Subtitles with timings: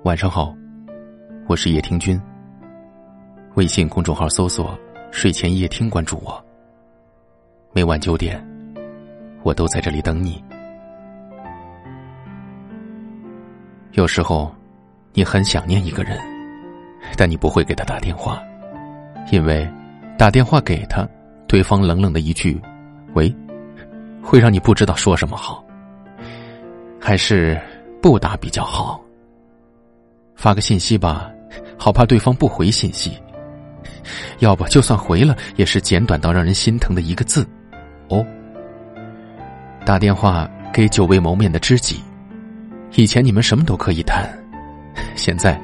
[0.00, 0.52] 晚上好，
[1.46, 2.20] 我是叶听君。
[3.54, 4.76] 微信公众号搜索
[5.12, 6.44] “睡前夜听”，关注我。
[7.72, 8.44] 每晚九点，
[9.44, 10.42] 我都在这里等你。
[13.92, 14.52] 有时候，
[15.12, 16.18] 你很想念一个人，
[17.16, 18.42] 但你不会给他打电话，
[19.30, 19.70] 因为
[20.18, 21.08] 打电话给他，
[21.46, 22.60] 对方冷冷的一句
[23.14, 23.32] “喂”，
[24.20, 25.64] 会让你不知道说什么好。
[27.00, 27.60] 还是
[28.00, 29.00] 不打比较好。
[30.42, 31.30] 发个信息吧，
[31.78, 33.12] 好怕对方不回信息；
[34.40, 37.46] 要不就算回了，也是简短到让人心疼的一个字
[38.10, 38.26] “哦”。
[39.86, 42.00] 打电话给久未谋面的知己，
[42.96, 44.28] 以前你们什么都可以谈，
[45.14, 45.56] 现在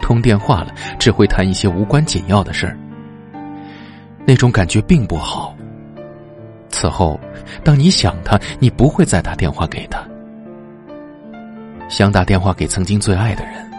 [0.00, 2.78] 通电话了，只会谈一些无关紧要的事儿，
[4.24, 5.54] 那种感觉并不好。
[6.70, 7.20] 此后，
[7.62, 10.02] 当你想他，你不会再打电话给他。
[11.90, 13.70] 想打电话给曾经最爱的人，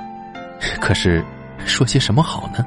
[0.80, 1.24] 可是
[1.66, 2.66] 说些什么好呢？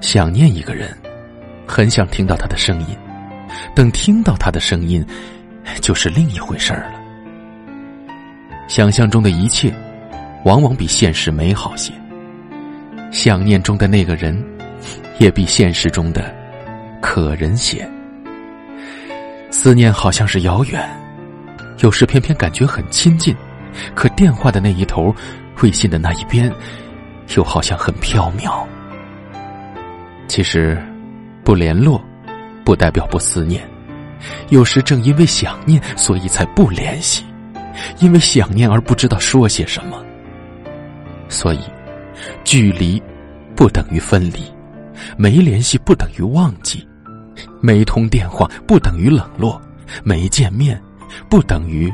[0.00, 0.96] 想念一个人，
[1.66, 2.96] 很想听到他的声音，
[3.74, 5.04] 等听到他的声音，
[5.80, 7.00] 就是另一回事儿了。
[8.68, 9.72] 想象中的一切，
[10.44, 11.92] 往往比现实美好些。
[13.10, 14.42] 想念中的那个人，
[15.18, 16.34] 也比现实中的
[17.00, 17.88] 可人些。
[19.50, 20.86] 思念好像是遥远，
[21.78, 23.34] 有时偏偏感觉很亲近。
[23.94, 25.14] 可电话的那一头，
[25.62, 26.52] 微信的那一边，
[27.36, 28.66] 又好像很飘渺。
[30.26, 30.82] 其实，
[31.44, 32.02] 不联络，
[32.64, 33.62] 不代表不思念。
[34.48, 37.22] 有时正因为想念，所以才不联系；
[37.98, 40.02] 因为想念而不知道说些什么。
[41.28, 41.60] 所以，
[42.42, 43.02] 距离
[43.54, 44.42] 不等于分离，
[45.16, 46.86] 没联系不等于忘记，
[47.60, 49.60] 没通电话不等于冷落，
[50.02, 50.80] 没见面
[51.28, 51.92] 不等于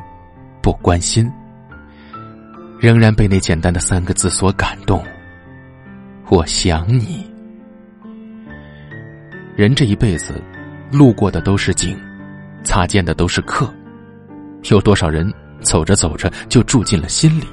[0.62, 1.30] 不关心。
[2.80, 5.04] 仍然被那简单的三个字所感动。
[6.30, 7.30] 我想你。
[9.54, 10.42] 人这一辈子，
[10.90, 11.94] 路过的都是景，
[12.64, 13.70] 擦肩的都是客。
[14.70, 15.30] 有多少人
[15.60, 17.44] 走着走着就住进了心里？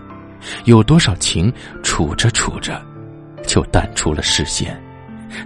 [0.64, 1.52] 有多少情
[1.84, 2.82] 处着处着
[3.46, 4.82] 就淡出了视线？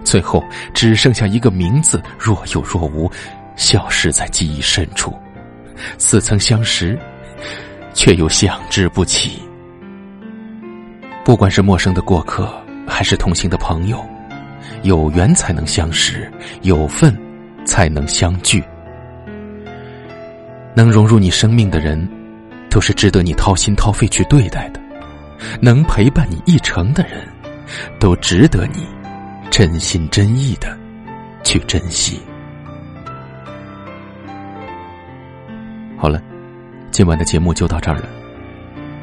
[0.04, 3.10] 最后只剩下一个名字，若有若无，
[3.56, 5.12] 消失在记忆深处。
[5.98, 6.96] 似曾相识，
[7.94, 9.42] 却又想之不起。
[11.24, 12.52] 不管是陌生的过客，
[12.86, 14.04] 还是同行的朋友，
[14.82, 16.30] 有缘才能相识，
[16.62, 17.16] 有份
[17.64, 18.62] 才能相聚。
[20.74, 22.08] 能融入你生命的人，
[22.68, 24.80] 都是值得你掏心掏肺去对待的；
[25.60, 27.26] 能陪伴你一程的人，
[28.00, 28.84] 都值得你
[29.48, 30.76] 真心真意的
[31.44, 32.20] 去珍惜。
[35.96, 36.20] 好了，
[36.90, 38.21] 今晚的节目就到这儿了。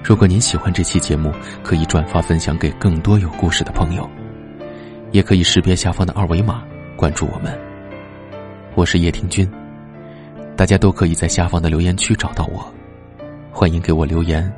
[0.10, 1.32] 如果您喜欢这期节目，
[1.64, 4.10] 可以转发分享给更多有故事的朋友，
[5.12, 6.64] 也可以识别下方的二维码
[6.96, 7.56] 关注我们。
[8.74, 9.48] 我是叶听君，
[10.58, 12.74] 大家都可以在下方的留言区找到我，
[13.52, 14.52] 欢迎给我留言，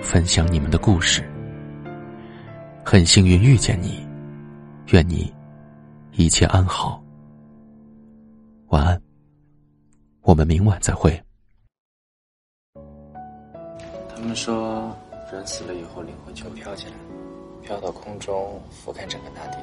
[0.00, 1.28] 分享你们的故事。
[2.84, 4.06] 很幸运遇见你，
[4.92, 5.34] 愿你
[6.12, 7.02] 一切安好，
[8.68, 9.02] 晚安，
[10.20, 11.20] 我们明晚再会。
[14.22, 14.96] 他们说，
[15.32, 16.92] 人死了以后，灵魂就飘起来，
[17.60, 19.58] 飘到空中，俯瞰整个大地。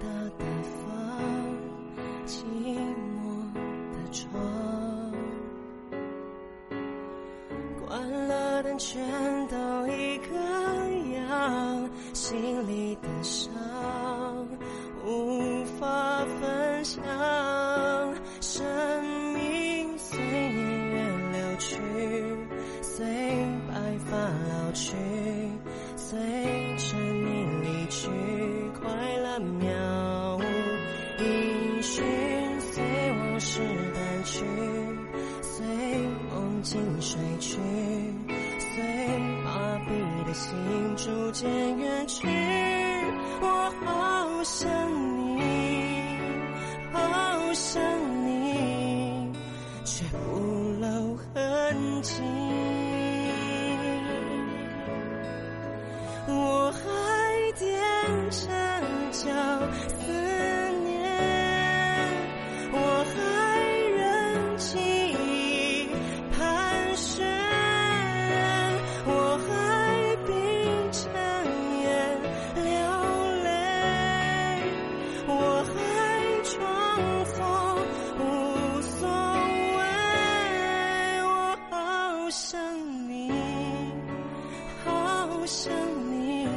[0.00, 0.06] 大
[0.38, 0.44] 大
[0.80, 0.92] 方，
[2.26, 2.42] 寂
[3.14, 3.22] 寞
[3.92, 4.30] 的窗，
[7.86, 7.92] 关
[8.28, 9.00] 了灯全
[9.48, 9.56] 都
[9.86, 10.34] 一个
[11.16, 13.52] 样，心里的伤
[15.04, 17.02] 无法分享，
[33.46, 34.42] 是淡去，
[35.42, 35.66] 随
[36.30, 37.58] 梦境睡去，
[38.58, 40.50] 随麻痹的心
[40.96, 41.46] 逐渐
[41.76, 42.26] 远去。
[43.42, 44.66] 我好想
[45.36, 46.18] 你，
[46.90, 47.82] 好想
[48.26, 49.30] 你，
[49.84, 50.64] 却不。
[50.80, 52.20] 露痕迹。
[82.24, 82.58] 好想
[83.06, 83.30] 你，
[84.82, 85.70] 好想
[86.10, 86.48] 你，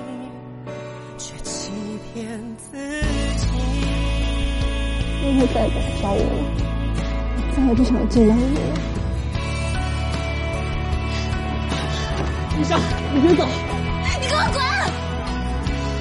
[1.18, 1.74] 却欺
[2.14, 2.78] 骗自
[3.36, 3.48] 己。
[5.22, 6.40] 你会再也不找我了，
[7.54, 8.62] 再也不想见到你了。
[12.58, 12.80] 医生，
[13.13, 13.46] 你别走！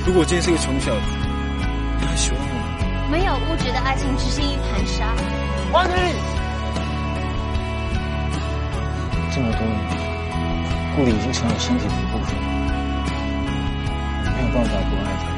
[0.06, 1.00] 如果我今天是个穷小子，
[1.98, 2.54] 你还喜欢我？
[3.10, 5.12] 没有物质的爱情只是一盘沙。
[5.72, 5.96] 王婷，
[9.36, 9.76] 这么多年，
[10.96, 12.34] 顾里已经成了身体的一部分，
[14.34, 15.35] 没有办法不爱她。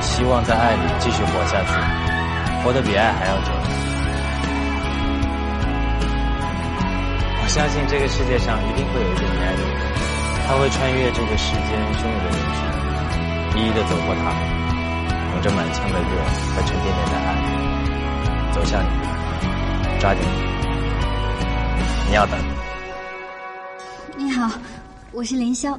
[0.00, 1.72] 希望在爱里继续活下去，
[2.64, 3.52] 活得比爱还要久。
[7.42, 9.70] 我相信这个世界上一定会有一个你爱的人，
[10.46, 14.30] 他会穿越这个世间汹涌的人群，一一的走过他，
[15.32, 16.10] 捧着满腔的热
[16.54, 17.28] 和沉甸甸的爱，
[18.52, 18.86] 走向你，
[19.98, 20.26] 抓紧你，
[22.08, 22.38] 你要等。
[24.16, 24.48] 你好，
[25.12, 25.78] 我是凌霄。